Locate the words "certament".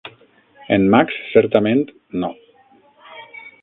1.35-1.85